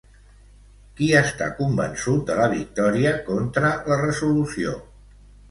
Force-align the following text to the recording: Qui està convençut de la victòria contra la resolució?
Qui 1.01 1.09
està 1.19 1.49
convençut 1.59 2.23
de 2.31 2.39
la 2.41 2.47
victòria 2.55 3.13
contra 3.29 3.71
la 3.93 4.01
resolució? 4.03 4.75